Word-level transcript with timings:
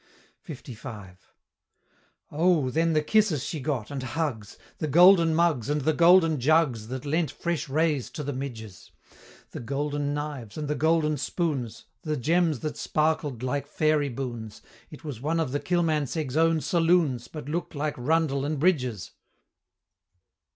LV. 0.49 1.15
Oh, 2.31 2.71
then 2.71 2.93
the 2.93 3.03
kisses 3.03 3.43
she 3.43 3.59
got 3.59 3.91
and 3.91 4.01
hugs! 4.01 4.57
The 4.79 4.87
golden 4.87 5.35
mugs 5.35 5.69
and 5.69 5.81
the 5.81 5.93
golden 5.93 6.39
jugs 6.39 6.87
That 6.87 7.05
lent 7.05 7.29
fresh 7.29 7.69
rays 7.69 8.09
to 8.13 8.23
the 8.23 8.33
midges! 8.33 8.89
The 9.51 9.59
golden 9.59 10.15
knives, 10.15 10.57
and 10.57 10.67
the 10.67 10.73
golden 10.73 11.17
spoons, 11.17 11.85
The 12.01 12.17
gems 12.17 12.61
that 12.61 12.77
sparkled 12.77 13.43
like 13.43 13.67
fairy 13.67 14.09
boons, 14.09 14.63
It 14.89 15.03
was 15.03 15.21
one 15.21 15.39
of 15.39 15.51
the 15.51 15.59
Kilmansegg's 15.59 16.35
own 16.35 16.61
saloons, 16.61 17.27
But 17.27 17.47
looked 17.47 17.75
like 17.75 17.93
Rundell 17.95 18.43
and 18.43 18.59
Bridge's! 18.59 19.11